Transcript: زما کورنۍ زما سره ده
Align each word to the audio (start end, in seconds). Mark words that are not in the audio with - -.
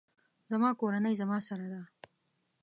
زما 0.49 0.69
کورنۍ 0.81 1.13
زما 1.21 1.37
سره 1.47 1.65
ده 1.73 1.81